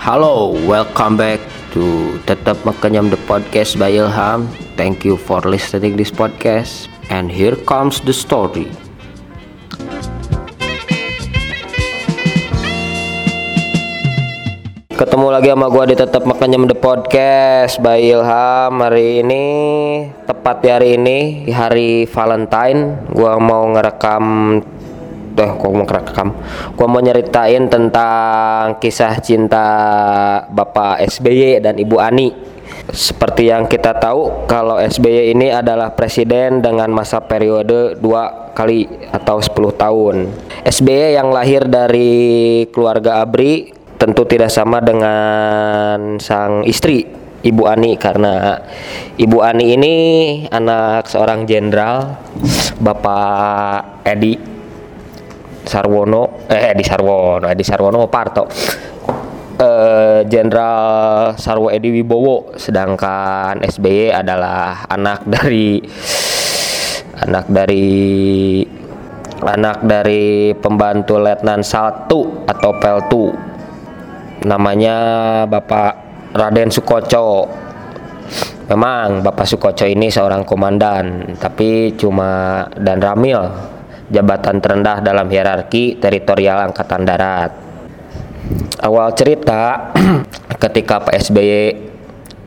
Halo, 0.00 0.56
welcome 0.64 1.20
back 1.20 1.44
to 1.76 2.16
Tetap 2.24 2.64
Makanyam 2.64 3.12
the 3.12 3.20
podcast 3.28 3.76
by 3.76 3.92
Ilham. 3.92 4.48
Thank 4.72 5.04
you 5.04 5.20
for 5.20 5.44
listening 5.44 6.00
this 6.00 6.08
podcast. 6.08 6.88
And 7.12 7.28
here 7.28 7.52
comes 7.68 8.00
the 8.00 8.16
story. 8.16 8.72
Ketemu 14.96 15.26
lagi 15.36 15.52
sama 15.52 15.68
gua 15.68 15.84
di 15.84 15.92
Tetap 15.92 16.24
Makanyam 16.24 16.64
the 16.64 16.80
podcast 16.80 17.76
by 17.84 18.00
Ilham. 18.00 18.80
Hari 18.80 19.20
ini 19.20 19.44
tepat 20.24 20.64
di 20.64 20.68
hari 20.72 20.88
ini 20.96 21.44
di 21.44 21.52
hari 21.52 22.08
Valentine, 22.08 23.04
gua 23.12 23.36
mau 23.36 23.68
ngerekam 23.68 24.24
eh 25.36 25.50
gua 25.54 25.68
mau 25.70 25.84
ngerekam. 25.86 26.28
Gua 26.74 26.86
mau 26.90 27.00
nyeritain 27.02 27.70
tentang 27.70 28.78
kisah 28.82 29.18
cinta 29.22 29.66
Bapak 30.50 31.04
SBY 31.06 31.62
dan 31.62 31.78
Ibu 31.78 31.96
Ani. 32.00 32.28
Seperti 32.90 33.46
yang 33.46 33.70
kita 33.70 33.94
tahu 34.02 34.50
kalau 34.50 34.82
SBY 34.82 35.30
ini 35.30 35.54
adalah 35.54 35.94
presiden 35.94 36.58
dengan 36.58 36.90
masa 36.90 37.22
periode 37.22 37.94
dua 38.02 38.50
kali 38.50 38.86
atau 39.14 39.38
10 39.38 39.78
tahun. 39.78 40.16
SBY 40.66 41.14
yang 41.14 41.30
lahir 41.30 41.70
dari 41.70 42.66
keluarga 42.74 43.22
ABRI 43.22 43.70
tentu 43.94 44.26
tidak 44.26 44.50
sama 44.50 44.82
dengan 44.82 46.18
sang 46.18 46.66
istri 46.66 47.06
Ibu 47.40 47.62
Ani 47.68 47.96
karena 47.96 48.60
Ibu 49.16 49.38
Ani 49.40 49.76
ini 49.76 49.94
anak 50.48 51.08
seorang 51.08 51.48
jenderal 51.48 52.20
Bapak 52.80 54.04
Edi 54.04 54.59
Sarwono 55.70 56.50
eh 56.50 56.74
Edi 56.74 56.82
Sarwono 56.82 57.46
Edi 57.46 57.62
Sarwono 57.62 58.10
Parto. 58.10 58.50
Eh, 59.60 60.26
Jenderal 60.26 61.38
Sarwo 61.38 61.70
Edi 61.70 61.94
Wibowo 61.94 62.58
sedangkan 62.58 63.62
SBY 63.62 64.10
adalah 64.10 64.88
anak 64.90 65.22
dari 65.28 65.78
anak 67.22 67.46
dari 67.46 67.86
anak 69.44 69.84
dari 69.84 70.50
pembantu 70.58 71.22
letnan 71.22 71.62
1 71.62 72.10
atau 72.50 72.70
peltu. 72.82 73.30
Namanya 74.48 74.96
Bapak 75.44 75.92
Raden 76.32 76.72
Sukoco. 76.72 77.46
Memang 78.72 79.20
Bapak 79.20 79.44
Sukoco 79.44 79.84
ini 79.84 80.08
seorang 80.08 80.46
komandan, 80.46 81.36
tapi 81.36 81.92
cuma 81.98 82.62
dan 82.78 83.02
ramil 83.02 83.42
jabatan 84.10 84.58
terendah 84.58 84.98
dalam 85.00 85.30
hierarki 85.30 85.96
teritorial 85.96 86.70
Angkatan 86.70 87.02
Darat. 87.06 87.52
Awal 88.82 89.14
cerita 89.14 89.94
ketika 90.62 91.00
Pak 91.00 91.14
SBY 91.30 91.88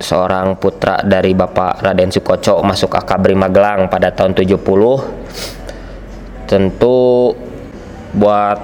seorang 0.03 0.59
putra 0.59 0.99
dari 1.01 1.31
Bapak 1.31 1.79
Raden 1.79 2.11
Sukoco 2.11 2.59
masuk 2.61 2.91
Akabri 2.91 3.33
Magelang 3.33 3.87
pada 3.87 4.11
tahun 4.11 4.35
70 4.35 4.59
tentu 6.43 7.31
buat 8.13 8.59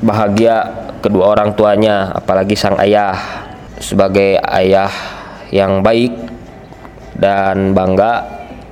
bahagia 0.00 0.88
kedua 1.02 1.34
orang 1.34 1.54
tuanya, 1.54 2.14
apalagi 2.14 2.54
sang 2.54 2.78
ayah 2.78 3.14
sebagai 3.78 4.38
ayah 4.42 4.90
yang 5.54 5.82
baik 5.82 6.12
dan 7.18 7.74
bangga 7.74 8.26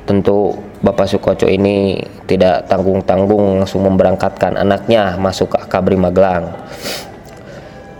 tentu 0.06 0.55
Bapak 0.77 1.08
Sukoco 1.08 1.48
ini 1.48 1.96
tidak 2.28 2.69
tanggung-tanggung 2.69 3.64
langsung 3.64 3.80
memberangkatkan 3.88 4.60
anaknya 4.60 5.16
masuk 5.16 5.56
ke 5.56 5.58
Akabri 5.64 5.96
Magelang. 5.96 6.52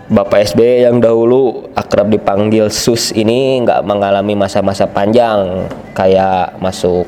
Bapak 0.07 0.39
SB 0.53 0.87
yang 0.87 1.03
dahulu 1.03 1.67
akrab 1.75 2.07
dipanggil 2.07 2.71
Sus 2.71 3.11
ini 3.11 3.59
nggak 3.65 3.83
mengalami 3.83 4.39
masa-masa 4.39 4.87
panjang 4.87 5.67
kayak 5.97 6.55
masuk 6.63 7.03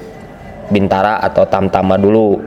Bintara 0.70 1.22
atau 1.24 1.48
Tamtama 1.48 1.96
dulu. 1.96 2.42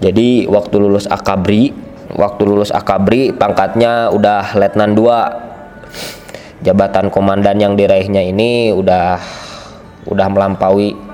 Jadi 0.00 0.48
waktu 0.48 0.76
lulus 0.80 1.04
Akabri 1.10 1.74
waktu 2.16 2.42
lulus 2.46 2.72
Akabri 2.72 3.36
pangkatnya 3.36 4.08
udah 4.12 4.56
letnan 4.56 4.96
2 4.96 6.64
jabatan 6.64 7.10
komandan 7.10 7.58
yang 7.58 7.74
diraihnya 7.74 8.22
ini 8.22 8.72
udah 8.72 9.18
udah 10.08 10.26
melampaui 10.30 11.11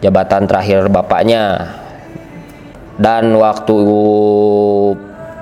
jabatan 0.00 0.48
terakhir 0.48 0.88
bapaknya. 0.90 1.74
Dan 2.94 3.34
waktu 3.34 3.78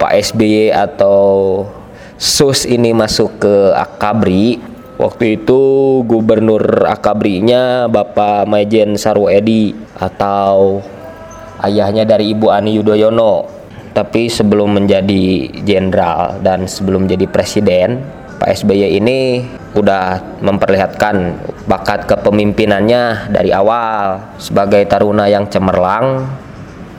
Pak 0.00 0.12
SBY 0.32 0.72
atau 0.72 1.62
SUS 2.16 2.64
ini 2.64 2.96
masuk 2.96 3.42
ke 3.42 3.54
Akabri 3.76 4.56
waktu 4.96 5.42
itu 5.42 5.60
gubernur 6.06 6.86
Akabrinya 6.88 7.90
Bapak 7.90 8.48
Majen 8.48 8.96
Sarwo 8.96 9.28
Edi 9.28 9.74
atau 9.98 10.80
ayahnya 11.60 12.08
dari 12.08 12.32
Ibu 12.32 12.46
Ani 12.48 12.78
Yudhoyono. 12.78 13.60
Tapi 13.92 14.32
sebelum 14.32 14.80
menjadi 14.80 15.52
jenderal 15.68 16.40
dan 16.40 16.64
sebelum 16.64 17.04
jadi 17.04 17.28
presiden 17.28 18.00
Pak 18.42 18.58
SBY 18.58 18.98
ini 18.98 19.46
udah 19.78 20.18
memperlihatkan 20.42 21.38
bakat 21.70 22.10
kepemimpinannya 22.10 23.30
dari 23.30 23.54
awal 23.54 24.18
sebagai 24.34 24.82
taruna 24.90 25.30
yang 25.30 25.46
cemerlang. 25.46 26.26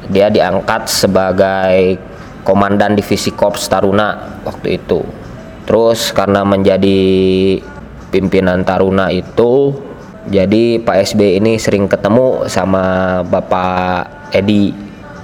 Dia 0.07 0.31
diangkat 0.31 0.87
sebagai 0.87 1.99
komandan 2.47 2.95
divisi 2.95 3.35
korps 3.35 3.67
taruna 3.67 4.39
waktu 4.47 4.79
itu. 4.79 5.03
Terus 5.67 6.15
karena 6.15 6.47
menjadi 6.47 7.03
pimpinan 8.07 8.63
taruna 8.63 9.11
itu 9.11 9.75
jadi 10.31 10.79
Pak 10.79 11.11
SBY 11.11 11.43
ini 11.43 11.59
sering 11.59 11.91
ketemu 11.91 12.47
sama 12.47 13.19
Bapak 13.27 14.31
Edi 14.31 14.71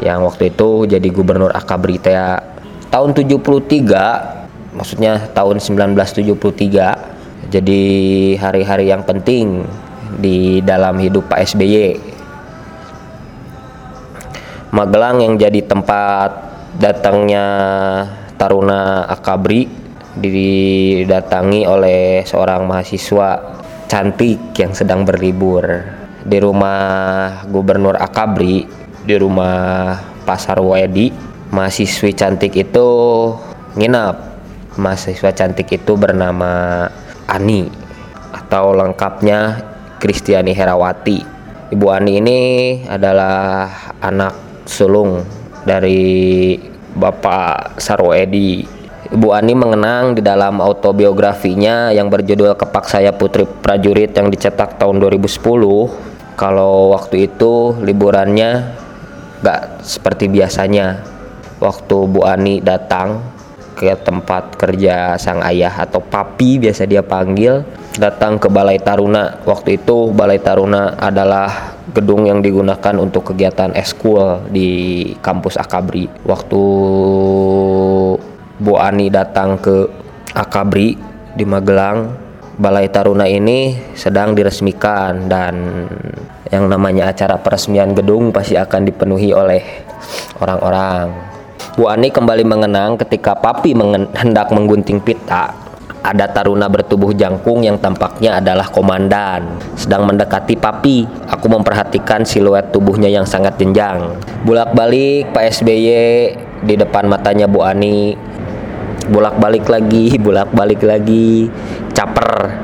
yang 0.04 0.28
waktu 0.28 0.52
itu 0.52 0.84
jadi 0.84 1.08
gubernur 1.16 1.56
Akabri 1.56 1.96
Tea 1.96 2.44
tahun 2.92 3.16
73 3.16 4.39
maksudnya 4.80 5.28
tahun 5.36 5.60
1973 5.60 7.52
jadi 7.52 7.84
hari-hari 8.40 8.88
yang 8.88 9.04
penting 9.04 9.68
di 10.24 10.64
dalam 10.64 10.96
hidup 10.98 11.28
Pak 11.28 11.44
SBY 11.52 12.10
Magelang 14.70 15.18
yang 15.18 15.34
jadi 15.34 15.66
tempat 15.66 16.30
datangnya 16.78 17.46
Taruna 18.38 19.10
Akabri 19.10 19.66
didatangi 20.14 21.66
oleh 21.66 22.22
seorang 22.22 22.70
mahasiswa 22.70 23.58
cantik 23.90 24.54
yang 24.54 24.78
sedang 24.78 25.10
berlibur. 25.10 25.66
Di 26.22 26.38
rumah 26.38 27.42
Gubernur 27.50 27.98
Akabri 27.98 28.62
di 29.10 29.16
rumah 29.18 29.98
Pasar 30.22 30.62
Wedi 30.62 31.10
mahasiswi 31.50 32.14
cantik 32.14 32.54
itu 32.54 32.90
nginap 33.74 34.29
mahasiswa 34.80 35.36
cantik 35.36 35.76
itu 35.76 36.00
bernama 36.00 36.88
Ani 37.28 37.68
atau 38.32 38.72
lengkapnya 38.74 39.60
Kristiani 40.00 40.56
Herawati. 40.56 41.20
Ibu 41.70 41.86
Ani 41.92 42.18
ini 42.18 42.40
adalah 42.88 43.68
anak 44.02 44.64
sulung 44.66 45.22
dari 45.68 46.56
Bapak 46.96 47.78
Sarwoedi. 47.78 48.66
Ibu 49.10 49.28
Ani 49.34 49.54
mengenang 49.54 50.18
di 50.18 50.22
dalam 50.26 50.62
autobiografinya 50.64 51.94
yang 51.94 52.10
berjudul 52.10 52.58
Kepak 52.58 52.90
Saya 52.90 53.14
Putri 53.14 53.46
Prajurit 53.46 54.14
yang 54.14 54.34
dicetak 54.34 54.82
tahun 54.82 54.98
2010 55.02 55.30
kalau 56.40 56.96
waktu 56.96 57.28
itu 57.30 57.78
liburannya 57.84 58.72
gak 59.44 59.84
seperti 59.84 60.32
biasanya. 60.32 61.04
Waktu 61.60 62.08
Bu 62.08 62.24
Ani 62.24 62.64
datang 62.64 63.20
ke 63.80 63.96
tempat 64.04 64.60
kerja 64.60 65.16
sang 65.16 65.40
ayah 65.48 65.72
atau 65.72 66.04
papi 66.04 66.60
biasa 66.60 66.84
dia 66.84 67.00
panggil. 67.00 67.64
Datang 67.96 68.36
ke 68.36 68.52
Balai 68.52 68.76
Taruna. 68.76 69.40
Waktu 69.48 69.80
itu 69.80 70.12
Balai 70.12 70.44
Taruna 70.44 71.00
adalah 71.00 71.80
gedung 71.96 72.28
yang 72.28 72.44
digunakan 72.44 72.96
untuk 73.00 73.32
kegiatan 73.32 73.72
eskul 73.72 74.44
di 74.52 74.70
kampus 75.24 75.56
Akabri. 75.56 76.12
Waktu 76.28 76.62
Bu 78.60 78.74
Ani 78.76 79.08
datang 79.08 79.56
ke 79.56 79.88
Akabri 80.36 81.00
di 81.40 81.48
Magelang 81.48 82.28
Balai 82.60 82.92
Taruna 82.92 83.24
ini 83.24 83.72
sedang 83.96 84.36
diresmikan 84.36 85.32
dan 85.32 85.88
yang 86.52 86.68
namanya 86.68 87.16
acara 87.16 87.40
peresmian 87.40 87.96
gedung 87.96 88.36
pasti 88.36 88.60
akan 88.60 88.84
dipenuhi 88.84 89.32
oleh 89.32 89.64
orang-orang. 90.44 91.39
Bu 91.80 91.88
Ani 91.88 92.12
kembali 92.12 92.44
mengenang 92.44 93.00
ketika 93.00 93.36
Papi 93.36 93.72
mengen 93.72 94.12
hendak 94.16 94.52
menggunting 94.52 95.00
pita. 95.00 95.52
Ada 96.00 96.32
taruna 96.32 96.72
bertubuh 96.72 97.12
jangkung 97.12 97.60
yang 97.68 97.76
tampaknya 97.76 98.40
adalah 98.40 98.72
komandan. 98.72 99.60
Sedang 99.76 100.08
mendekati 100.08 100.56
Papi, 100.56 101.04
aku 101.28 101.52
memperhatikan 101.52 102.24
siluet 102.24 102.72
tubuhnya 102.72 103.12
yang 103.12 103.28
sangat 103.28 103.60
jenjang. 103.60 104.16
Bulak-balik 104.48 105.36
Pak 105.36 105.60
SBY 105.60 105.88
di 106.64 106.76
depan 106.76 107.08
matanya 107.08 107.48
Bu 107.48 107.64
Ani 107.64 108.16
bolak-balik 109.10 109.66
lagi 109.66 110.16
bolak-balik 110.26 110.82
lagi 110.86 111.50
caper 111.96 112.60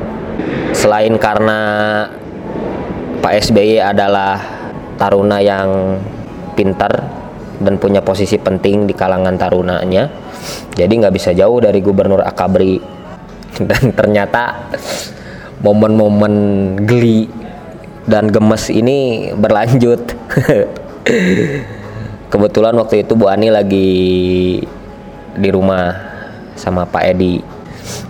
selain 0.75 1.15
karena 1.17 1.59
Pak 3.19 3.33
SBY 3.49 3.81
adalah 3.81 4.37
taruna 4.99 5.41
yang 5.41 5.97
pintar 6.53 7.24
dan 7.65 7.81
punya 7.81 8.05
posisi 8.05 8.37
penting 8.37 8.85
di 8.85 8.93
kalangan 8.93 9.33
tarunanya 9.33 10.05
jadi 10.75 10.91
nggak 10.91 11.15
bisa 11.15 11.31
jauh 11.31 11.63
dari 11.63 11.79
Gubernur 11.79 12.21
Akabri. 12.21 12.77
Dan 13.69 13.95
ternyata 13.95 14.67
momen-momen 15.63 16.35
geli 16.83 17.31
dan 18.05 18.27
gemes 18.27 18.67
ini 18.67 19.31
berlanjut. 19.31 20.03
Kebetulan 22.31 22.75
waktu 22.75 23.07
itu 23.07 23.15
Bu 23.15 23.31
Ani 23.31 23.47
lagi 23.47 23.89
di 25.39 25.49
rumah 25.49 25.95
sama 26.59 26.83
Pak 26.83 27.03
Edi. 27.15 27.39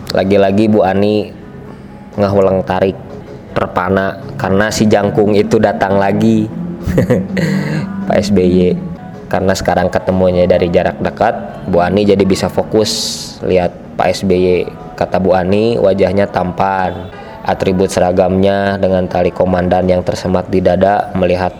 Lagi-lagi 0.09 0.65
Bu 0.65 0.81
Ani 0.81 1.29
ngahulang 2.17 2.65
tarik 2.65 2.97
terpana 3.53 4.17
karena 4.41 4.73
si 4.73 4.89
jangkung 4.89 5.37
itu 5.37 5.61
datang 5.61 6.01
lagi. 6.01 6.49
Pak 8.09 8.17
SBY 8.25 8.94
karena 9.27 9.53
sekarang 9.57 9.89
ketemunya 9.89 10.45
dari 10.45 10.69
jarak 10.69 11.01
dekat 11.01 11.65
Bu 11.69 11.81
Ani 11.81 12.05
jadi 12.05 12.21
bisa 12.23 12.47
fokus 12.47 12.91
lihat 13.41 13.73
Pak 13.97 14.21
SBY 14.21 14.69
kata 14.95 15.17
Bu 15.17 15.33
Ani 15.33 15.75
wajahnya 15.81 16.29
tampan 16.29 17.09
atribut 17.45 17.93
seragamnya 17.93 18.81
dengan 18.81 19.05
tali 19.05 19.29
komandan 19.29 19.85
yang 19.85 20.01
tersemat 20.01 20.49
di 20.49 20.59
dada 20.65 21.13
melihat 21.13 21.53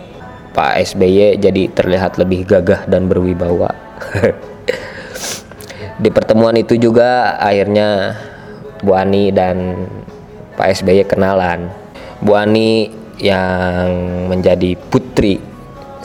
Pak 0.50 0.82
SBY 0.82 1.38
jadi 1.38 1.62
terlihat 1.70 2.18
lebih 2.18 2.48
gagah 2.48 2.88
dan 2.90 3.06
berwibawa. 3.06 3.70
di 6.02 6.08
pertemuan 6.10 6.56
itu 6.58 6.74
juga 6.80 7.38
akhirnya 7.38 8.18
Bu 8.82 8.96
Ani 8.96 9.30
dan 9.30 9.86
Pak 10.58 10.80
SBY 10.80 11.06
kenalan. 11.06 11.70
Bu 12.24 12.34
Ani 12.34 12.88
yang 13.20 13.88
menjadi 14.28 14.76
putri 14.88 15.55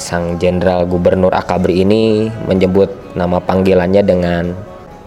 sang 0.02 0.42
jenderal 0.42 0.90
gubernur 0.90 1.30
Akabri 1.30 1.86
ini 1.86 2.26
menyebut 2.50 3.14
nama 3.14 3.38
panggilannya 3.38 4.02
dengan 4.02 4.44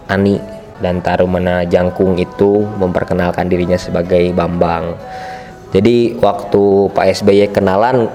Ani 0.07 0.39
dan 0.79 1.03
Tarumana 1.03 1.67
Jangkung 1.67 2.15
itu 2.15 2.63
memperkenalkan 2.79 3.51
dirinya 3.51 3.75
sebagai 3.75 4.31
Bambang. 4.31 4.95
Jadi 5.75 6.15
waktu 6.23 6.87
Pak 6.95 7.05
SBY 7.19 7.51
kenalan 7.51 8.07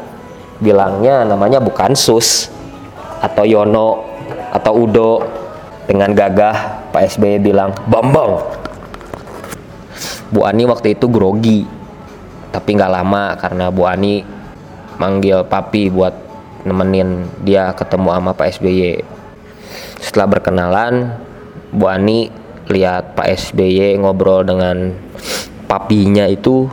bilangnya 0.65 1.29
namanya 1.29 1.61
bukan 1.61 1.93
Sus 1.93 2.49
atau 3.21 3.45
Yono 3.45 4.09
atau 4.57 4.73
Udo 4.73 5.13
dengan 5.85 6.17
gagah 6.17 6.89
Pak 6.89 7.03
SBY 7.17 7.45
bilang 7.45 7.77
Bambang. 7.85 8.41
Bu 10.33 10.49
Ani 10.49 10.65
waktu 10.65 10.97
itu 10.97 11.11
grogi 11.11 11.67
tapi 12.49 12.79
nggak 12.79 12.93
lama 12.93 13.37
karena 13.37 13.69
Bu 13.69 13.83
Ani 13.85 14.23
manggil 14.97 15.43
papi 15.43 15.91
buat 15.91 16.30
nemenin 16.65 17.29
dia 17.45 17.73
ketemu 17.73 18.09
sama 18.13 18.31
Pak 18.37 18.61
SBY. 18.61 19.01
Setelah 20.01 20.27
berkenalan, 20.39 20.95
Bu 21.71 21.87
Ani 21.87 22.33
lihat 22.71 23.19
Pak 23.19 23.29
SBY 23.29 24.01
ngobrol 24.01 24.47
dengan 24.47 24.95
papinya 25.67 26.27
itu 26.27 26.67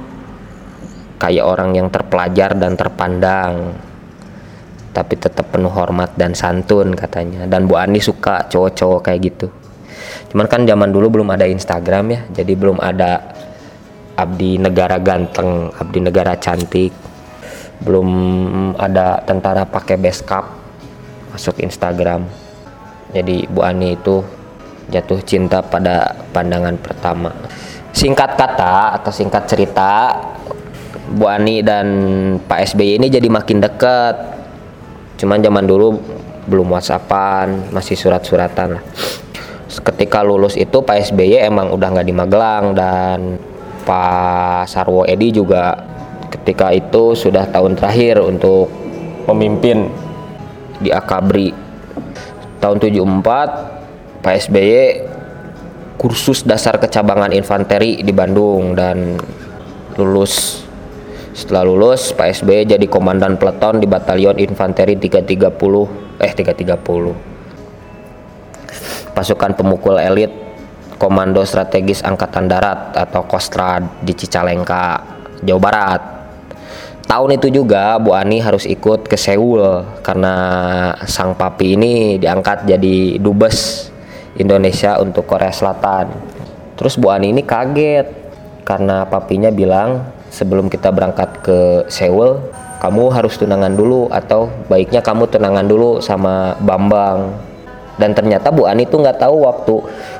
kayak 1.18 1.45
orang 1.45 1.74
yang 1.74 1.88
terpelajar 1.89 2.54
dan 2.54 2.78
terpandang 2.78 3.74
tapi 4.94 5.13
tetap 5.13 5.54
penuh 5.54 5.69
hormat 5.69 6.18
dan 6.18 6.34
santun 6.34 6.98
katanya. 6.98 7.45
Dan 7.45 7.69
Bu 7.69 7.78
Ani 7.78 8.01
suka 8.01 8.50
cowok-cowok 8.50 9.01
kayak 9.06 9.22
gitu. 9.30 9.48
Cuman 10.34 10.50
kan 10.50 10.66
zaman 10.66 10.89
dulu 10.89 11.19
belum 11.19 11.30
ada 11.31 11.45
Instagram 11.45 12.06
ya 12.12 12.22
jadi 12.34 12.54
belum 12.57 12.81
ada 12.81 13.38
abdi 14.18 14.57
negara 14.57 14.98
ganteng 14.98 15.69
abdi 15.78 16.00
negara 16.01 16.34
cantik 16.36 16.89
belum 17.81 18.09
ada 18.77 19.21
tentara 19.21 19.65
pakai 19.65 19.97
beskap 20.01 20.50
masuk 21.33 21.62
Instagram 21.62 22.25
jadi 23.15 23.47
Bu 23.47 23.63
Ani 23.63 23.95
itu 23.95 24.19
jatuh 24.91 25.19
cinta 25.24 25.63
pada 25.63 26.15
pandangan 26.31 26.75
pertama. 26.79 27.31
Singkat 27.95 28.35
kata 28.35 29.00
atau 29.00 29.12
singkat 29.12 29.47
cerita, 29.47 30.12
Bu 31.07 31.27
Ani 31.27 31.63
dan 31.63 31.88
Pak 32.44 32.75
SBY 32.75 33.00
ini 33.00 33.07
jadi 33.07 33.27
makin 33.31 33.63
dekat. 33.63 34.15
Cuman 35.18 35.41
zaman 35.41 35.65
dulu 35.65 35.97
belum 36.47 36.68
WhatsAppan, 36.71 37.74
masih 37.74 37.95
surat-suratan 37.95 38.79
lah. 38.79 38.83
Ketika 39.68 40.24
lulus 40.24 40.56
itu 40.59 40.83
Pak 40.83 41.12
SBY 41.12 41.47
emang 41.47 41.71
udah 41.71 41.88
nggak 41.91 42.07
di 42.07 42.15
Magelang 42.15 42.75
dan 42.75 43.39
Pak 43.88 44.68
Sarwo 44.68 45.07
Edi 45.07 45.31
juga 45.31 45.79
ketika 46.29 46.71
itu 46.75 47.15
sudah 47.15 47.47
tahun 47.50 47.75
terakhir 47.75 48.19
untuk 48.24 48.68
memimpin 49.27 49.88
di 50.79 50.91
Akabri. 50.94 51.53
Tahun 52.57 52.77
74 52.81 54.25
Pak 54.25 54.35
SBY 54.50 55.06
kursus 55.97 56.41
dasar 56.45 56.77
kecabangan 56.81 57.33
infanteri 57.33 58.01
di 58.01 58.13
Bandung 58.13 58.74
dan 58.74 59.18
lulus. 59.95 60.65
Setelah 61.38 61.65
lulus 61.69 62.13
Pak 62.18 62.41
SBY 62.41 62.65
jadi 62.77 62.85
komandan 62.89 63.38
peleton 63.38 63.77
di 63.77 63.85
batalion 63.85 64.41
infanteri 64.41 64.97
330 64.97 66.18
eh 66.18 66.33
330 66.33 67.38
pasukan 69.18 69.57
pemukul 69.57 69.97
elit 69.97 70.29
Komando 70.97 71.45
Strategis 71.45 72.01
Angkatan 72.01 72.50
Darat 72.50 72.94
atau 72.97 73.25
Kostrad 73.29 74.01
di 74.01 74.18
Cicalengka, 74.18 74.97
Jawa 75.45 75.62
Barat. 75.62 76.01
Tahun 77.07 77.39
itu 77.39 77.48
juga 77.48 77.95
Bu 78.04 78.12
Ani 78.12 78.44
harus 78.44 78.68
ikut 78.68 79.07
ke 79.07 79.15
Seoul 79.15 79.63
karena 80.04 80.36
sang 81.07 81.31
papi 81.39 81.80
ini 81.80 82.19
diangkat 82.19 82.68
jadi 82.68 83.15
dubes 83.15 83.88
Indonesia 84.36 85.00
untuk 85.00 85.24
Korea 85.24 85.56
Selatan. 85.56 86.12
Terus 86.75 87.00
Bu 87.00 87.07
Ani 87.07 87.31
ini 87.31 87.48
kaget 87.48 88.12
karena 88.68 89.07
papinya 89.07 89.48
bilang 89.48 90.04
sebelum 90.27 90.68
kita 90.68 90.92
berangkat 90.92 91.48
ke 91.48 91.59
Seoul, 91.88 92.44
kamu 92.83 93.07
harus 93.15 93.39
tunangan 93.39 93.71
dulu 93.71 94.12
atau 94.12 94.51
baiknya 94.68 95.00
kamu 95.00 95.31
tunangan 95.31 95.63
dulu 95.63 96.03
sama 96.03 96.60
Bambang. 96.60 97.33
Dan 97.95 98.13
ternyata 98.13 98.51
Bu 98.51 98.68
Ani 98.68 98.83
tuh 98.83 99.00
nggak 99.00 99.24
tahu 99.24 99.48
waktu 99.48 99.75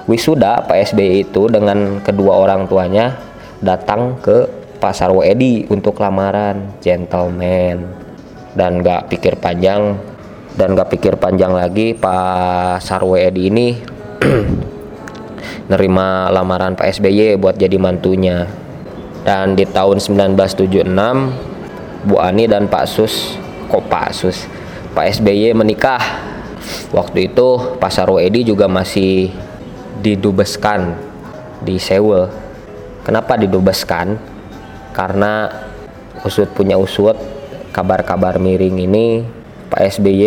wisuda 0.08 0.64
Pak 0.64 0.96
SBY 0.96 1.28
itu 1.28 1.52
dengan 1.52 2.00
kedua 2.00 2.48
orang 2.48 2.64
tuanya 2.66 3.20
datang 3.62 4.18
ke 4.24 4.57
Pasar 4.78 5.12
Edi 5.26 5.66
untuk 5.68 5.98
lamaran 6.00 6.78
gentleman. 6.80 7.86
Dan 8.58 8.82
nggak 8.82 9.14
pikir 9.14 9.38
panjang 9.38 9.98
dan 10.58 10.74
nggak 10.74 10.90
pikir 10.98 11.22
panjang 11.22 11.54
lagi 11.54 11.94
Pak 11.94 12.82
Sarwo 12.82 13.14
Edi 13.14 13.54
ini 13.54 13.78
nerima 15.72 16.34
lamaran 16.34 16.74
Pak 16.74 16.98
SBY 16.98 17.38
buat 17.38 17.62
jadi 17.62 17.78
mantunya. 17.78 18.50
Dan 19.22 19.54
di 19.54 19.70
tahun 19.70 20.02
1976 20.02 20.88
Bu 22.10 22.18
Ani 22.18 22.50
dan 22.50 22.66
Pak 22.66 22.90
Sus 22.90 23.38
kok 23.70 23.86
Pak 23.86 24.10
Sus? 24.18 24.50
Pak 24.98 25.06
SBY 25.22 25.54
menikah. 25.54 26.02
Waktu 26.90 27.30
itu 27.30 27.78
Pak 27.78 27.94
Sarwo 27.94 28.18
Edi 28.18 28.42
juga 28.42 28.66
masih 28.66 29.30
didubeskan 30.02 30.98
di 31.62 31.78
Seoul. 31.78 32.34
Kenapa 33.06 33.38
didubeskan 33.38 34.18
karena 34.98 35.54
usut 36.26 36.50
punya 36.58 36.74
usut 36.82 37.14
kabar-kabar 37.70 38.42
miring 38.42 38.82
ini 38.82 39.22
Pak 39.70 40.02
SBY 40.02 40.26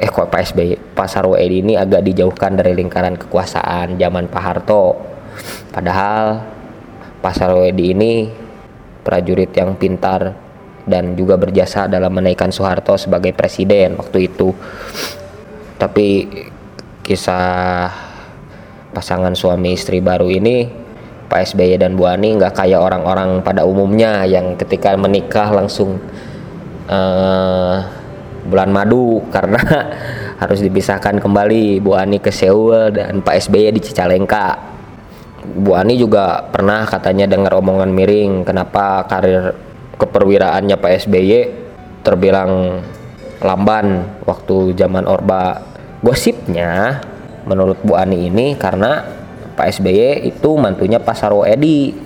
eh 0.00 0.08
kok 0.08 0.32
Pak 0.32 0.40
SBY 0.40 0.96
Pak 0.96 1.08
Sarwo 1.12 1.36
Edi 1.36 1.60
ini 1.60 1.76
agak 1.76 2.00
dijauhkan 2.00 2.56
dari 2.56 2.72
lingkaran 2.72 3.20
kekuasaan 3.20 4.00
zaman 4.00 4.32
Pak 4.32 4.40
Harto. 4.42 4.96
Padahal 5.68 6.40
Pak 7.20 7.34
Sarwo 7.36 7.68
Edi 7.68 7.92
ini 7.92 8.32
prajurit 9.04 9.52
yang 9.52 9.76
pintar 9.76 10.32
dan 10.88 11.12
juga 11.12 11.36
berjasa 11.36 11.84
dalam 11.84 12.16
menaikkan 12.16 12.48
Soeharto 12.48 12.96
sebagai 12.96 13.36
presiden 13.36 14.00
waktu 14.00 14.32
itu. 14.32 14.56
Tapi 15.76 16.08
kisah 17.04 17.92
pasangan 18.96 19.36
suami 19.36 19.76
istri 19.76 20.00
baru 20.00 20.32
ini 20.32 20.85
Pak 21.26 21.52
SBY 21.52 21.82
dan 21.82 21.98
Bu 21.98 22.06
Ani 22.06 22.38
nggak 22.38 22.54
kayak 22.54 22.78
orang-orang 22.78 23.42
pada 23.42 23.66
umumnya 23.66 24.22
yang 24.22 24.54
ketika 24.54 24.94
menikah 24.94 25.50
langsung 25.50 25.98
uh, 26.86 27.82
bulan 28.46 28.70
madu 28.70 29.20
karena 29.34 29.58
harus 30.38 30.62
dipisahkan 30.62 31.18
kembali 31.18 31.82
Bu 31.82 31.98
Ani 31.98 32.22
ke 32.22 32.30
Seoul 32.30 32.94
dan 32.94 33.20
Pak 33.20 33.36
SBY 33.46 33.74
di 33.74 33.80
Cicalengka. 33.82 34.74
Bu 35.46 35.74
Ani 35.78 35.94
juga 35.94 36.42
pernah 36.50 36.86
katanya 36.86 37.30
dengar 37.30 37.54
omongan 37.54 37.90
miring 37.90 38.42
kenapa 38.42 39.06
karir 39.06 39.54
keperwiraannya 39.96 40.76
Pak 40.78 40.92
SBY 41.06 41.30
terbilang 42.02 42.82
lamban 43.42 44.06
waktu 44.22 44.76
zaman 44.78 45.06
Orba. 45.10 45.74
Gosipnya 46.04 47.00
menurut 47.48 47.80
Bu 47.82 47.96
Ani 47.96 48.28
ini 48.28 48.54
karena 48.54 49.02
Pak 49.56 49.80
SBY 49.80 50.28
itu 50.28 50.50
mantunya 50.60 51.00
Pak 51.00 51.16
Sarwo 51.16 51.48
Edi 51.48 51.96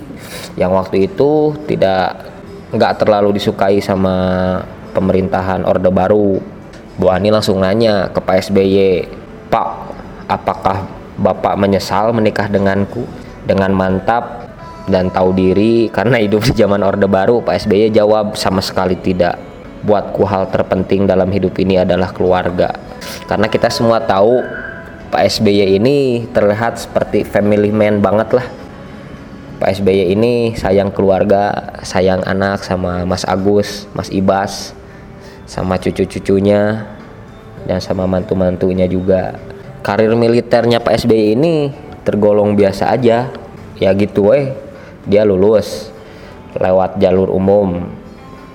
yang 0.55 0.71
waktu 0.73 1.11
itu 1.11 1.59
tidak 1.67 2.31
nggak 2.71 3.03
terlalu 3.03 3.35
disukai 3.35 3.83
sama 3.83 4.15
pemerintahan 4.95 5.67
Orde 5.67 5.91
Baru. 5.91 6.39
Bu 6.95 7.07
Ani 7.11 7.35
langsung 7.35 7.59
nanya 7.59 8.13
ke 8.15 8.21
Pak 8.23 8.51
SBY 8.51 9.09
Pak 9.51 9.69
apakah 10.31 10.87
Bapak 11.21 11.59
menyesal 11.59 12.15
menikah 12.15 12.47
denganku 12.47 13.05
dengan 13.45 13.75
mantap 13.75 14.55
dan 14.87 15.11
tahu 15.11 15.35
diri? 15.35 15.91
Karena 15.91 16.23
hidup 16.23 16.47
di 16.47 16.55
zaman 16.55 16.81
Orde 16.87 17.11
Baru 17.11 17.43
Pak 17.43 17.67
SBY 17.67 17.91
jawab 17.91 18.39
sama 18.39 18.63
sekali 18.63 18.95
tidak. 18.95 19.37
Buatku 19.81 20.29
hal 20.29 20.53
terpenting 20.53 21.09
dalam 21.09 21.33
hidup 21.33 21.57
ini 21.57 21.81
adalah 21.81 22.13
keluarga. 22.13 22.69
Karena 23.25 23.49
kita 23.49 23.73
semua 23.73 23.97
tahu 24.05 24.45
Pak 25.11 25.27
SBY 25.27 25.83
ini 25.83 26.23
terlihat 26.31 26.79
seperti 26.79 27.27
family 27.27 27.75
man 27.75 27.99
banget 27.99 28.31
lah. 28.31 28.47
Pak 29.59 29.83
SBY 29.83 30.15
ini 30.15 30.55
sayang 30.55 30.95
keluarga 30.95 31.75
sayang 31.83 32.23
anak 32.23 32.63
sama 32.63 33.03
Mas 33.03 33.27
Agus 33.27 33.91
Mas 33.91 34.07
Ibas 34.15 34.71
sama 35.51 35.83
cucu-cucunya 35.83 36.87
dan 37.67 37.83
sama 37.83 38.07
mantu-mantunya 38.07 38.87
juga. 38.87 39.35
Karir 39.83 40.15
militernya 40.15 40.79
Pak 40.79 41.03
SBY 41.03 41.35
ini 41.35 41.75
tergolong 42.07 42.55
biasa 42.55 42.95
aja. 42.95 43.35
Ya 43.83 43.91
gitu 43.99 44.31
weh 44.31 44.55
dia 45.11 45.27
lulus 45.27 45.91
lewat 46.55 47.03
jalur 47.03 47.35
umum 47.35 47.83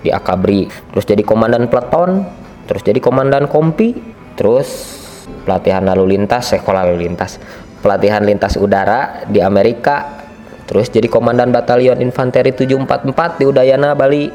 di 0.05 0.13
Akabri 0.13 0.71
terus 0.93 1.03
jadi 1.03 1.19
komandan 1.25 1.67
peleton 1.67 2.23
terus 2.69 2.79
jadi 2.85 3.01
komandan 3.01 3.49
kompi 3.49 3.97
terus 4.37 5.01
pelatihan 5.45 5.85
lalu 5.85 6.17
lintas 6.17 6.51
sekolah 6.51 6.83
lalu 6.89 7.07
lintas. 7.07 7.37
Pelatihan 7.79 8.25
lintas 8.25 8.57
udara 8.57 9.23
di 9.29 9.39
Amerika 9.39 10.25
terus 10.65 10.89
jadi 10.89 11.05
komandan 11.05 11.53
batalion 11.53 12.01
infanteri 12.01 12.49
744 12.49 13.37
di 13.37 13.43
Udayana 13.45 13.93
Bali. 13.93 14.25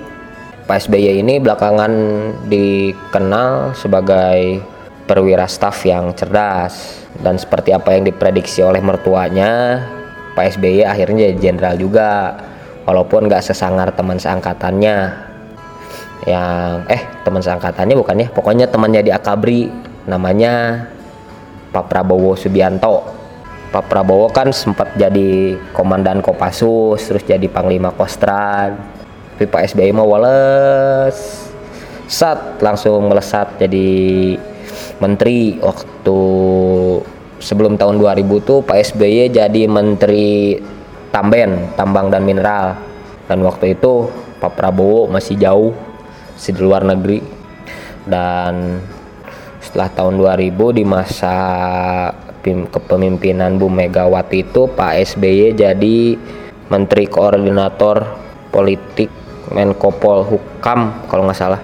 Pak 0.70 0.86
SBY 0.86 1.26
ini 1.26 1.42
belakangan 1.42 1.92
dikenal 2.46 3.74
sebagai 3.74 4.62
perwira 5.10 5.50
staf 5.50 5.82
yang 5.82 6.14
cerdas 6.14 7.02
dan 7.18 7.34
seperti 7.34 7.74
apa 7.74 7.98
yang 7.98 8.06
diprediksi 8.06 8.62
oleh 8.62 8.78
mertuanya 8.78 9.82
Pak 10.34 10.56
SBY 10.56 10.86
akhirnya 10.86 11.34
jadi 11.34 11.38
jenderal 11.50 11.74
juga 11.74 12.38
walaupun 12.86 13.26
gak 13.26 13.44
sesangar 13.44 13.90
teman 13.94 14.16
seangkatannya. 14.16 15.28
Yang 16.28 16.74
eh 16.92 17.02
teman 17.24 17.40
seangkatannya 17.40 17.96
bukan 17.96 18.20
ya 18.20 18.28
pokoknya 18.28 18.68
temannya 18.68 19.00
di 19.00 19.08
Akabri 19.08 19.72
namanya 20.04 20.84
Pak 21.70 21.90
Prabowo 21.90 22.34
Subianto 22.34 23.02
Pak 23.70 23.86
Prabowo 23.86 24.26
kan 24.30 24.50
sempat 24.50 24.94
jadi 24.98 25.54
komandan 25.74 26.22
Kopassus 26.22 27.06
terus 27.06 27.22
jadi 27.26 27.46
panglima 27.46 27.94
Kostrat 27.94 28.74
tapi 29.34 29.46
Pak 29.48 29.72
SBY 29.72 29.94
mau 29.94 30.10
wales 30.10 31.48
sat 32.10 32.58
langsung 32.60 33.08
melesat 33.08 33.56
jadi 33.56 33.88
menteri 35.00 35.56
waktu 35.62 36.20
sebelum 37.40 37.80
tahun 37.80 37.96
2000 37.96 38.44
tuh 38.44 38.60
Pak 38.60 38.76
SBY 38.92 39.32
jadi 39.32 39.62
menteri 39.70 40.60
Tamben, 41.10 41.74
tambang 41.74 42.06
dan 42.06 42.22
mineral. 42.22 42.78
Dan 43.26 43.42
waktu 43.42 43.74
itu 43.74 44.06
Pak 44.38 44.54
Prabowo 44.54 45.10
masih 45.10 45.34
jauh 45.34 45.74
di 46.38 46.50
luar 46.62 46.86
negeri. 46.86 47.18
Dan 48.06 48.78
setelah 49.70 49.86
tahun 49.94 50.18
2000 50.18 50.50
di 50.74 50.82
masa 50.82 51.36
kepemimpinan 52.42 53.54
Bu 53.54 53.70
Megawati 53.70 54.42
itu 54.42 54.66
Pak 54.66 54.98
SBY 55.14 55.54
jadi 55.54 56.18
Menteri 56.66 57.06
Koordinator 57.06 58.02
Politik 58.50 59.14
Menko 59.54 59.94
Polhukam 59.94 61.06
kalau 61.06 61.22
nggak 61.22 61.38
salah. 61.38 61.62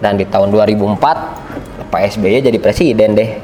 Dan 0.00 0.16
di 0.16 0.24
tahun 0.24 0.48
2004 0.48 1.92
Pak 1.92 2.02
SBY 2.16 2.48
jadi 2.48 2.56
presiden 2.56 3.12
deh 3.12 3.36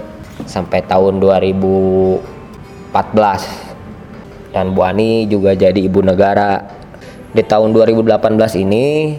sampai 0.48 0.80
tahun 0.88 1.20
2014 1.20 2.96
dan 4.56 4.72
Bu 4.72 4.88
Ani 4.88 5.28
juga 5.28 5.52
jadi 5.52 5.76
ibu 5.76 6.00
negara 6.00 6.64
di 7.36 7.44
tahun 7.44 7.76
2018 7.76 8.08
ini 8.56 9.16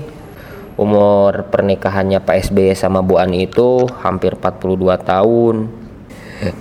umur 0.76 1.48
pernikahannya 1.54 2.22
Pak 2.24 2.50
SBY 2.50 2.74
sama 2.74 3.06
Bu 3.06 3.22
Ani 3.22 3.46
itu 3.46 3.86
hampir 4.02 4.34
42 4.38 4.80
tahun 5.06 5.56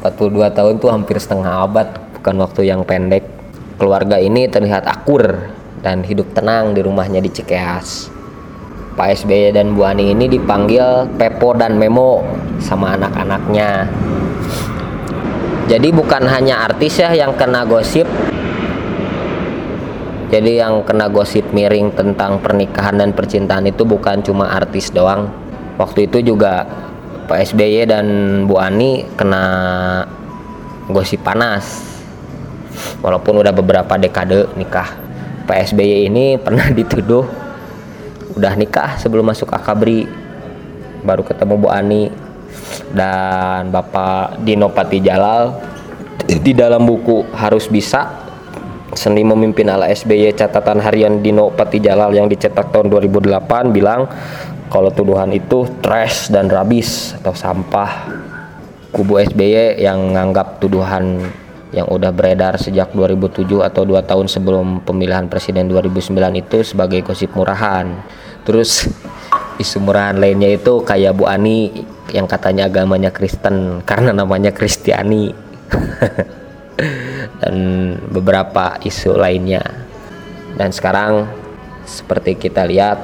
42 0.04 0.56
tahun 0.56 0.74
tuh 0.78 0.90
hampir 0.92 1.16
setengah 1.16 1.64
abad 1.64 1.88
bukan 2.20 2.36
waktu 2.44 2.68
yang 2.68 2.84
pendek 2.84 3.24
keluarga 3.80 4.20
ini 4.20 4.46
terlihat 4.46 4.84
akur 4.84 5.48
dan 5.80 6.04
hidup 6.04 6.30
tenang 6.36 6.76
di 6.76 6.84
rumahnya 6.84 7.24
di 7.24 7.32
Cikeas 7.32 8.12
Pak 8.92 9.24
SBY 9.24 9.56
dan 9.56 9.72
Bu 9.72 9.88
Ani 9.88 10.12
ini 10.12 10.28
dipanggil 10.28 11.08
Pepo 11.16 11.56
dan 11.56 11.80
Memo 11.80 12.20
sama 12.60 12.92
anak-anaknya. 12.92 13.88
Jadi 15.64 15.88
bukan 15.88 16.28
hanya 16.28 16.68
artis 16.68 17.00
ya 17.00 17.16
yang 17.16 17.32
kena 17.32 17.64
gosip. 17.64 18.04
Jadi 20.32 20.64
yang 20.64 20.80
kena 20.80 21.12
gosip 21.12 21.52
miring 21.52 21.92
tentang 21.92 22.40
pernikahan 22.40 22.96
dan 22.96 23.12
percintaan 23.12 23.68
itu 23.68 23.84
bukan 23.84 24.24
cuma 24.24 24.48
artis 24.48 24.88
doang. 24.88 25.28
Waktu 25.76 26.08
itu 26.08 26.24
juga 26.24 26.64
Pak 27.28 27.52
SBY 27.52 27.84
dan 27.84 28.06
Bu 28.48 28.56
Ani 28.56 29.04
kena 29.12 29.44
gosip 30.88 31.20
panas. 31.20 31.84
Walaupun 33.04 33.44
udah 33.44 33.52
beberapa 33.52 34.00
dekade 34.00 34.48
nikah. 34.56 34.88
Pak 35.44 35.68
SBY 35.68 36.08
ini 36.08 36.24
pernah 36.44 36.64
dituduh 36.72 37.28
udah 38.32 38.56
nikah 38.56 38.96
sebelum 38.96 39.28
masuk 39.28 39.52
akabri 39.52 40.08
baru 41.04 41.20
ketemu 41.28 41.60
Bu 41.60 41.68
Ani 41.68 42.08
dan 42.88 43.68
Bapak 43.68 44.40
Dino 44.40 44.72
Jalal 44.96 45.60
di 46.24 46.56
dalam 46.56 46.88
buku 46.88 47.28
harus 47.36 47.68
bisa 47.68 48.31
seni 48.92 49.24
memimpin 49.24 49.68
ala 49.72 49.88
SBY 49.88 50.36
catatan 50.36 50.80
harian 50.80 51.24
Dino 51.24 51.52
Jalal 51.56 52.12
yang 52.12 52.28
dicetak 52.28 52.72
tahun 52.72 52.92
2008 52.92 53.72
bilang 53.72 54.04
kalau 54.68 54.88
tuduhan 54.92 55.32
itu 55.32 55.68
trash 55.80 56.32
dan 56.32 56.48
rabis 56.48 57.16
atau 57.20 57.36
sampah 57.36 58.08
kubu 58.92 59.20
SBY 59.20 59.80
yang 59.80 60.12
menganggap 60.12 60.60
tuduhan 60.60 61.24
yang 61.72 61.88
udah 61.88 62.12
beredar 62.12 62.60
sejak 62.60 62.92
2007 62.92 63.48
atau 63.64 63.82
dua 63.88 64.04
tahun 64.04 64.28
sebelum 64.28 64.84
pemilihan 64.84 65.24
presiden 65.32 65.72
2009 65.72 66.12
itu 66.36 66.60
sebagai 66.60 67.00
gosip 67.00 67.32
murahan. 67.32 68.04
Terus 68.44 68.92
isu 69.56 69.80
murahan 69.80 70.20
lainnya 70.20 70.52
itu 70.52 70.84
kayak 70.84 71.16
Bu 71.16 71.24
Ani 71.24 71.72
yang 72.12 72.28
katanya 72.28 72.68
agamanya 72.68 73.08
Kristen 73.08 73.80
karena 73.88 74.12
namanya 74.12 74.52
Kristiani 74.52 75.32
dan 77.40 77.54
beberapa 78.10 78.76
isu 78.82 79.16
lainnya. 79.16 79.62
Dan 80.58 80.74
sekarang 80.74 81.30
seperti 81.88 82.36
kita 82.36 82.68
lihat 82.68 83.00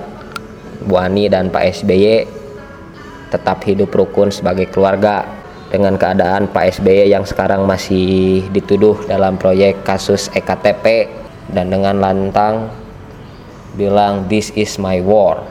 Bu 0.84 1.00
Ani 1.00 1.26
dan 1.26 1.48
Pak 1.48 1.64
SBY 1.82 2.28
tetap 3.28 3.60
hidup 3.64 3.92
rukun 3.92 4.32
sebagai 4.32 4.68
keluarga 4.68 5.24
dengan 5.68 6.00
keadaan 6.00 6.48
Pak 6.48 6.80
SBY 6.80 7.12
yang 7.12 7.28
sekarang 7.28 7.68
masih 7.68 8.44
dituduh 8.52 9.04
dalam 9.04 9.36
proyek 9.36 9.84
kasus 9.84 10.32
EKTP 10.32 11.12
dan 11.52 11.68
dengan 11.68 12.00
lantang 12.00 12.72
bilang 13.76 14.26
this 14.26 14.48
is 14.56 14.80
my 14.80 14.98
war. 15.04 15.44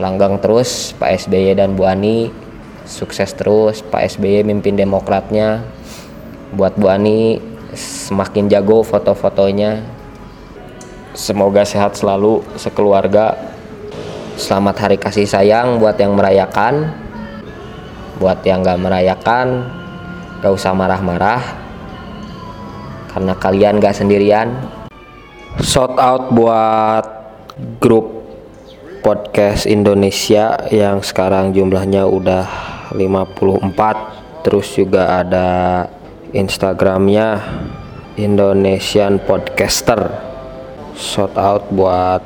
Langgang 0.00 0.40
terus 0.42 0.96
Pak 0.96 1.26
SBY 1.26 1.60
dan 1.60 1.78
Bu 1.78 1.86
Ani 1.86 2.32
sukses 2.88 3.30
terus. 3.36 3.84
Pak 3.84 4.16
SBY 4.16 4.42
mimpin 4.42 4.74
demokratnya. 4.74 5.62
Buat 6.50 6.74
Bu 6.74 6.90
Ani 6.90 7.38
semakin 8.10 8.50
jago 8.50 8.82
foto-fotonya. 8.82 9.86
Semoga 11.14 11.62
sehat 11.62 11.94
selalu 11.94 12.42
sekeluarga. 12.58 13.38
Selamat 14.34 14.82
hari 14.82 14.98
kasih 14.98 15.30
sayang 15.30 15.78
buat 15.78 15.94
yang 15.94 16.18
merayakan. 16.18 16.90
Buat 18.18 18.42
yang 18.42 18.66
gak 18.66 18.82
merayakan 18.82 19.70
gak 20.42 20.50
usah 20.50 20.74
marah-marah. 20.74 21.38
Karena 23.14 23.38
kalian 23.38 23.78
gak 23.78 23.94
sendirian. 23.94 24.58
Shout 25.62 25.94
out 25.94 26.34
buat 26.34 27.06
grup 27.78 28.26
podcast 29.06 29.70
Indonesia 29.70 30.66
yang 30.74 30.98
sekarang 31.06 31.54
jumlahnya 31.54 32.10
udah 32.10 32.46
54 32.90 34.42
terus 34.42 34.66
juga 34.74 35.20
ada 35.22 35.48
Instagramnya 36.30 37.42
Indonesian 38.20 39.16
Podcaster 39.24 40.30
shout 41.00 41.32
out 41.40 41.64
buat 41.72 42.20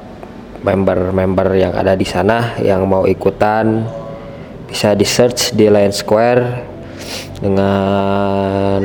member-member 0.66 1.54
yang 1.54 1.72
ada 1.78 1.94
di 1.94 2.02
sana 2.02 2.58
yang 2.58 2.90
mau 2.90 3.06
ikutan 3.06 3.86
bisa 4.66 4.98
di 4.98 5.06
search 5.06 5.54
di 5.54 5.70
Line 5.70 5.94
Square 5.94 6.42
dengan 7.38 8.80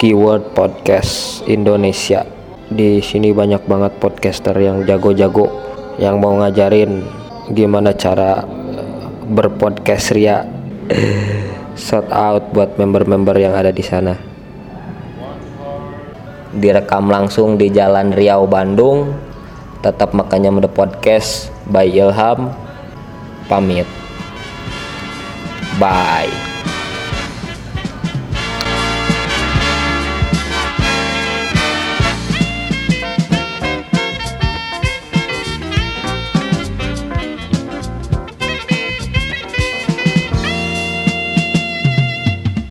keyword 0.00 0.56
podcast 0.56 1.44
Indonesia. 1.44 2.24
Di 2.64 3.04
sini 3.04 3.36
banyak 3.36 3.68
banget 3.68 3.92
podcaster 4.00 4.56
yang 4.56 4.88
jago-jago 4.88 5.52
yang 6.00 6.16
mau 6.16 6.40
ngajarin 6.40 7.04
gimana 7.52 7.92
cara 7.92 8.40
eh, 8.40 9.04
berpodcast 9.28 10.16
ria. 10.16 10.48
Shout 11.74 12.08
out 12.08 12.54
buat 12.54 12.78
member-member 12.78 13.34
yang 13.36 13.52
ada 13.52 13.74
di 13.74 13.82
sana. 13.82 14.33
Direkam 16.54 17.10
langsung 17.10 17.58
di 17.58 17.68
Jalan 17.68 18.14
Riau 18.14 18.46
Bandung. 18.46 19.10
Tetap 19.82 20.14
makanya 20.14 20.54
mode 20.54 20.70
podcast 20.70 21.50
by 21.66 21.84
Ilham. 21.84 22.54
Pamit. 23.50 23.84
Bye. 25.76 26.53